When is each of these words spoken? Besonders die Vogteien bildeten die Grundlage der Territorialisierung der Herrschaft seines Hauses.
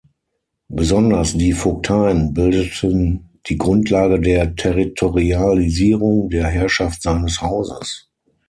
Besonders 0.69 1.37
die 1.37 1.53
Vogteien 1.53 2.33
bildeten 2.33 3.29
die 3.45 3.59
Grundlage 3.59 4.19
der 4.19 4.55
Territorialisierung 4.55 6.27
der 6.31 6.47
Herrschaft 6.47 7.03
seines 7.03 7.39
Hauses. 7.43 8.09